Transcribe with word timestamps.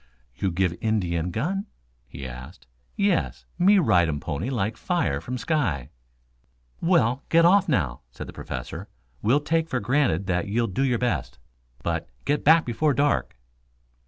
"You 0.35 0.49
give 0.51 0.75
Indian 0.81 1.29
gun?" 1.29 1.67
he 2.07 2.27
asked. 2.27 2.65
"Yes. 2.95 3.45
Me 3.59 3.77
ride 3.77 4.09
um 4.09 4.19
pony 4.19 4.49
like 4.49 4.75
fire 4.75 5.21
from 5.21 5.37
sky." 5.37 5.91
"Well, 6.81 7.21
get 7.29 7.45
off 7.45 7.69
now," 7.69 8.01
said 8.09 8.25
the 8.25 8.33
Professor. 8.33 8.87
"We'll 9.21 9.41
take 9.41 9.69
for 9.69 9.79
granted 9.79 10.25
that 10.25 10.47
you'll 10.47 10.65
do 10.65 10.81
your 10.83 10.97
best. 10.97 11.37
But 11.83 12.09
get 12.25 12.43
back 12.43 12.65
before 12.65 12.95
dark." 12.95 13.37